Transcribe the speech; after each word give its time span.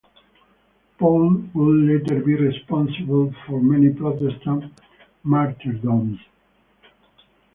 Pole 0.97 1.43
would 1.53 1.81
later 1.87 2.19
be 2.21 2.33
responsible 2.33 3.31
for 3.45 3.61
many 3.61 3.93
Protestant 3.93 4.81
martyrdoms. 5.21 6.19